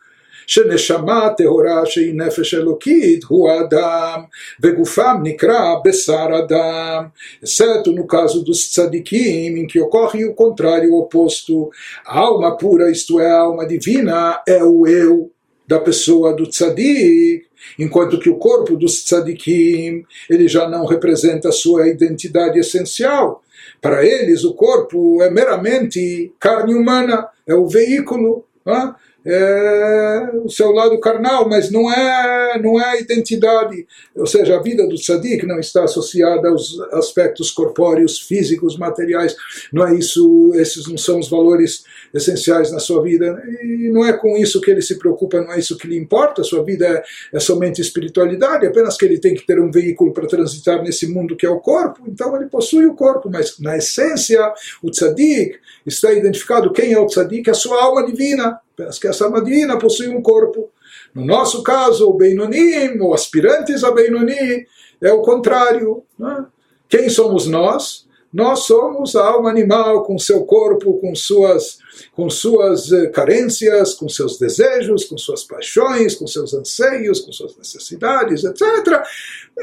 [0.48, 4.22] שנשמה טהורה שהיא נפש אלוקית הוא האדם
[4.64, 7.04] וגופם נקרא בשר אדם
[7.44, 11.70] exceto no caso dos tzadikim em que ocorre o contrário o oposto
[12.06, 15.30] a alma pura isto é a alma divina é o eu
[15.68, 17.44] da pessoa do tzadik
[17.79, 23.43] enquanto que o corpo dos tzadikim ele já não representa a sua identidade essencial.
[23.81, 28.45] Para eles, o corpo é meramente carne humana, é o veículo.
[28.65, 28.95] Não
[29.25, 33.87] é o seu lado carnal, mas não é, não é a identidade.
[34.17, 39.37] Ou seja, a vida do tzadik não está associada aos aspectos corpóreos, físicos, materiais.
[39.73, 43.43] Não é isso, esses não são os valores essenciais na sua vida.
[43.63, 46.43] E não é com isso que ele se preocupa, não é isso que lhe importa.
[46.43, 47.03] A sua vida é,
[47.37, 51.37] é somente espiritualidade, apenas que ele tem que ter um veículo para transitar nesse mundo
[51.37, 52.03] que é o corpo.
[52.09, 54.53] Então ele possui o corpo, mas na essência,
[54.83, 58.61] o tzadik está identificado quem é o tzadik, a sua alma divina.
[58.83, 60.71] Apenas que essa alma divina possui um corpo.
[61.15, 64.67] No nosso caso, o Beinonim, ou aspirantes a Beinoni,
[65.01, 66.03] é o contrário.
[66.19, 66.47] Né?
[66.89, 68.07] Quem somos nós?
[68.33, 71.79] Nós somos a alma animal com seu corpo, com suas,
[72.13, 77.55] com suas eh, carências, com seus desejos, com suas paixões, com seus anseios, com suas
[77.59, 79.03] necessidades, etc.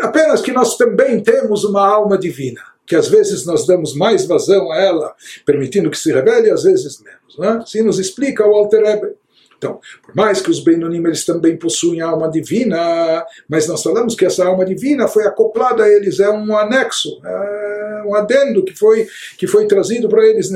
[0.02, 4.72] Apenas que nós também temos uma alma divina, que às vezes nós damos mais vazão
[4.72, 5.16] a ela,
[5.46, 7.38] permitindo que se revele, às vezes menos.
[7.38, 7.62] Né?
[7.62, 9.14] Assim nos explica o Alter Ebe.
[9.56, 14.26] Então, por mais que os Benonim eles também possuem alma divina, mas nós falamos que
[14.26, 19.08] essa alma divina foi acoplada a eles, é um anexo, é um adendo que foi,
[19.38, 20.50] que foi trazido para eles,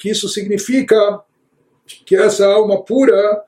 [0.00, 1.20] que isso significa
[2.04, 3.42] que essa alma pura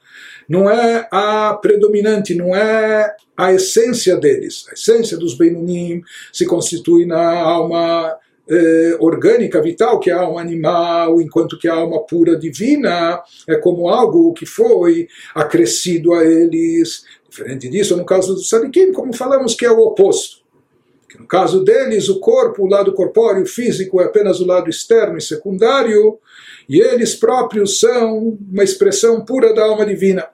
[0.49, 4.66] não é a predominante, não é a essência deles.
[4.68, 8.18] A essência dos Benonim se constitui na alma
[8.51, 13.55] eh, orgânica, vital, que é a alma animal, enquanto que a alma pura divina é
[13.55, 17.05] como algo que foi acrescido a eles.
[17.30, 20.39] Diferente disso, no caso do Sadikim, como falamos que é o oposto.
[21.09, 25.16] Que no caso deles, o corpo, o lado corpóreo, físico, é apenas o lado externo
[25.16, 26.18] e secundário,
[26.68, 30.26] e eles próprios são uma expressão pura da alma divina.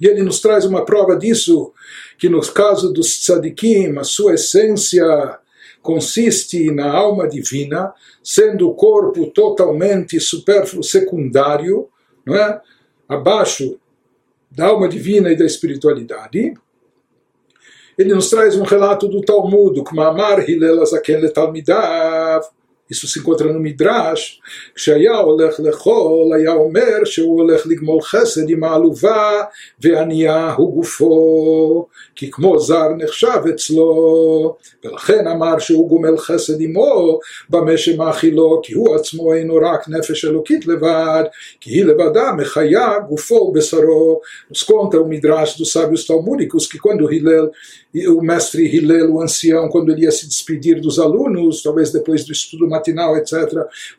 [0.00, 1.72] E ele nos traz uma prova disso,
[2.18, 5.38] que no caso dos tzadikim, a sua essência
[5.82, 7.92] consiste na alma divina,
[8.22, 11.88] sendo o corpo totalmente supérfluo, secundário,
[12.24, 12.60] não é?
[13.08, 13.78] abaixo
[14.50, 16.54] da alma divina e da espiritualidade.
[17.96, 21.80] Ele nos traz um relato do Talmud, como Amar Hillel Azaken Talmidav,
[22.91, 24.41] isso se encontra no Midrash,
[24.75, 29.41] כשהיה הולך לאכול, היה אומר שהוא הולך לגמול חסד עם העלובה,
[29.81, 34.55] וענייה הוא גופו, כי כמו זר נחשב אצלו,
[34.85, 40.67] ולכן אמר שהוא גומל חסד עמו, במה שמאכילו, כי הוא עצמו אינו רק נפש אלוקית
[40.67, 41.23] לבד,
[41.61, 44.21] כי היא לבדה מחיה גופו ובשרו.
[44.49, 47.49] Nos conta o Midrash dos sábios talmúdicos que quando Hillel,
[48.08, 52.32] o mestre Hillel, o ancião, quando ele ia se despedir dos alunos, talvez depois do
[52.32, 53.34] estudo matinal, etc.,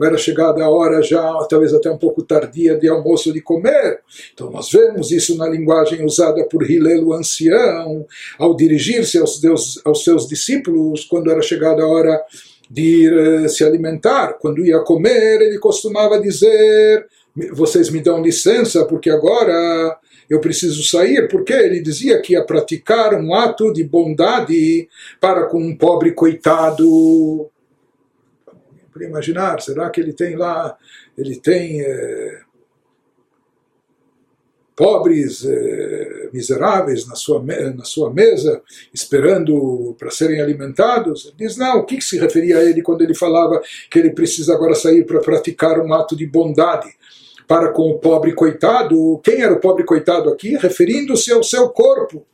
[0.02, 4.00] era chegada a hora já, talvez até um pouco tardia, de almoço de comer.
[4.34, 8.06] Então nós vemos isso na linguagem usada por Hillel, o ancião,
[8.38, 9.42] ao dirigir-se aos,
[9.86, 12.22] aos seus discípulos, quando era chegada a hora
[12.70, 14.34] de ir uh, se alimentar.
[14.40, 17.06] Quando ia comer, ele costumava dizer:
[17.54, 19.98] Vocês me dão licença, porque agora
[20.30, 24.88] eu preciso sair, porque ele dizia que ia praticar um ato de bondade
[25.20, 27.50] para com um pobre coitado
[28.98, 30.76] podia imaginar, será que ele tem lá,
[31.16, 32.42] ele tem é,
[34.76, 38.62] pobres, é, miseráveis na sua, na sua mesa,
[38.94, 41.26] esperando para serem alimentados?
[41.26, 44.12] Ele diz, não, o que, que se referia a ele quando ele falava que ele
[44.12, 46.90] precisa agora sair para praticar um ato de bondade?
[47.48, 50.58] Para com o pobre coitado, quem era o pobre coitado aqui?
[50.58, 52.26] Referindo-se ao seu corpo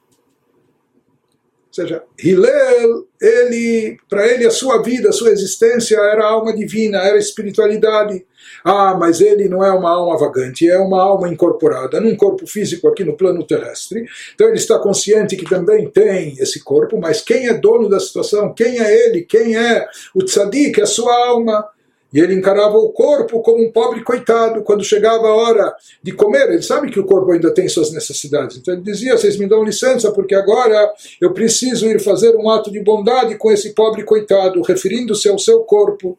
[1.74, 7.00] ou seja, Hillel, ele, para ele a sua vida, a sua existência era alma divina,
[7.00, 8.24] era espiritualidade.
[8.64, 12.88] Ah, mas ele não é uma alma vagante, é uma alma incorporada num corpo físico
[12.88, 14.06] aqui no plano terrestre.
[14.36, 18.54] Então ele está consciente que também tem esse corpo, mas quem é dono da situação?
[18.54, 19.24] Quem é ele?
[19.24, 21.68] Quem é o tzadik, é a sua alma?
[22.14, 24.62] E ele encarava o corpo como um pobre coitado.
[24.64, 28.58] Quando chegava a hora de comer, ele sabe que o corpo ainda tem suas necessidades.
[28.58, 32.72] Então ele dizia: Vocês me dão licença, porque agora eu preciso ir fazer um ato
[32.72, 36.18] de bondade com esse pobre coitado, referindo-se ao seu corpo.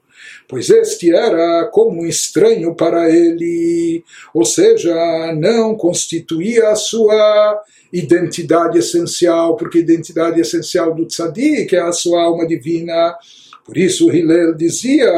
[0.49, 4.95] Pois este era como um estranho para ele, ou seja,
[5.37, 12.23] não constituía a sua identidade essencial, porque a identidade essencial do tzadik é a sua
[12.23, 13.17] alma divina
[13.65, 15.11] por isso Hillel dizia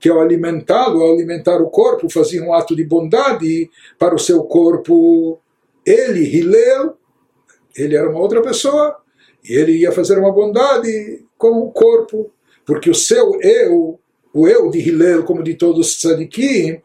[0.00, 4.42] que ao alimentá-lo, ao alimentar o corpo, fazia um ato de bondade para o seu
[4.42, 5.40] corpo.
[5.86, 6.96] Ele, Hillel,
[7.76, 8.96] ele era uma outra pessoa
[9.48, 12.32] e ele ia fazer uma bondade com o corpo,
[12.66, 14.00] porque o seu eu,
[14.32, 16.80] o eu de Hillel, como de todos os tzadikim,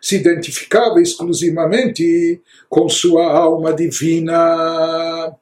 [0.00, 5.34] se identificava exclusivamente com sua alma divina.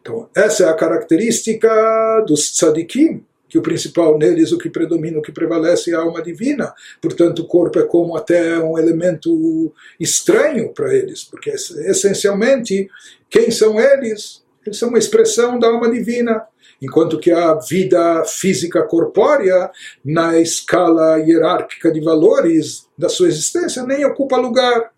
[0.00, 5.22] Então, essa é a característica dos tzadikim que o principal neles, o que predomina, o
[5.22, 6.72] que prevalece é a alma divina.
[7.02, 12.88] Portanto, o corpo é como até um elemento estranho para eles, porque essencialmente,
[13.28, 14.42] quem são eles?
[14.64, 16.42] Eles são uma expressão da alma divina.
[16.80, 19.70] Enquanto que a vida física corpórea,
[20.02, 24.94] na escala hierárquica de valores da sua existência, nem ocupa lugar.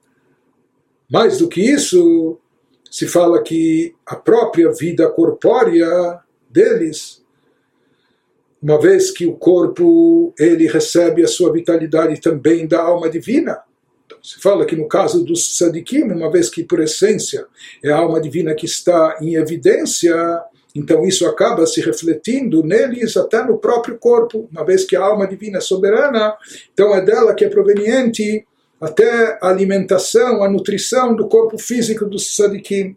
[1.11, 2.39] Mais do que isso,
[2.89, 7.24] se fala que a própria vida corpórea deles
[8.65, 13.59] uma vez que o corpo ele recebe a sua vitalidade também da alma divina.
[14.07, 17.45] Então, se fala que no caso dos tzadikim, uma vez que por essência
[17.85, 20.17] é a alma divina que está em evidência,
[20.75, 25.27] então isso acaba se refletindo neles até no próprio corpo, uma vez que a alma
[25.27, 26.35] divina é soberana,
[26.73, 28.47] então é dela que é proveniente
[28.81, 32.97] até a alimentação, a nutrição do corpo físico dos tzadikim.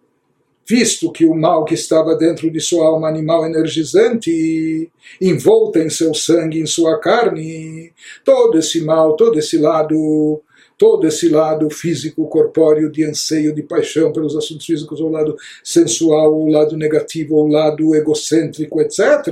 [0.71, 6.13] visto que o mal que estava dentro de sua alma animal energizante, envolta em seu
[6.13, 7.91] sangue, em sua carne,
[8.23, 10.41] todo esse mal, todo esse lado,
[10.81, 16.33] todo esse lado físico, corpóreo, de anseio, de paixão pelos assuntos físicos, ou lado sensual,
[16.33, 19.27] ou lado negativo, ou lado egocêntrico, etc.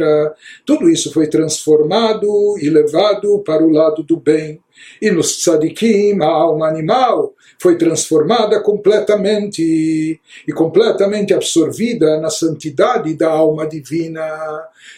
[0.64, 4.62] Tudo isso foi transformado e levado para o lado do bem.
[5.02, 13.28] E nos tzadikim, a alma animal, foi transformada completamente e completamente absorvida na santidade da
[13.28, 14.22] alma divina.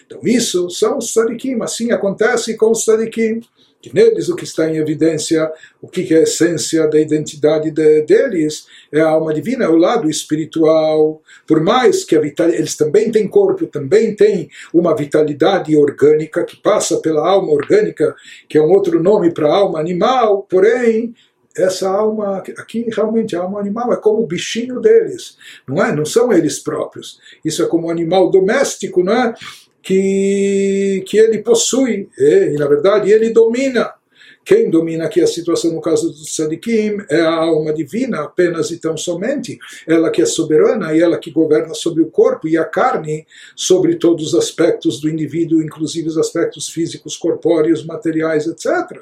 [0.06, 3.40] Então isso são os tzadikim, assim acontece com os tzadikim
[3.82, 5.52] que neles o que está em evidência,
[5.82, 9.76] o que é a essência da identidade de, deles, é a alma divina, é o
[9.76, 11.22] lado espiritual.
[11.48, 17.28] Por mais que eles também têm corpo, também têm uma vitalidade orgânica que passa pela
[17.28, 18.16] alma orgânica,
[18.48, 21.14] que é um outro nome para a alma animal, porém
[21.58, 25.94] essa alma aqui realmente a alma animal é como o bichinho deles, não é?
[25.94, 27.20] Não são eles próprios.
[27.44, 29.34] Isso é como um animal doméstico, não é?
[29.82, 33.94] Que que ele possui e, e na verdade ele domina.
[34.44, 38.80] Quem domina aqui a situação no caso do Sadikim é a alma divina, apenas e
[38.80, 39.60] tão somente.
[39.88, 43.26] Ela que é soberana e ela que governa sobre o corpo e a carne,
[43.56, 49.02] sobre todos os aspectos do indivíduo, inclusive os aspectos físicos, corpóreos, materiais, etc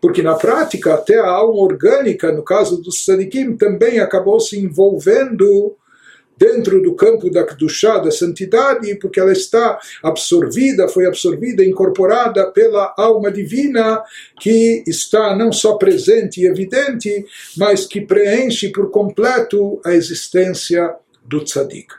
[0.00, 5.76] porque na prática até a alma orgânica, no caso dos Sadikim, também acabou se envolvendo
[6.36, 12.92] dentro do campo da Kedushá, da santidade, porque ela está absorvida, foi absorvida, incorporada pela
[12.96, 14.02] alma divina,
[14.40, 17.24] que está não só presente e evidente,
[17.56, 21.94] mas que preenche por completo a existência do Tzadik.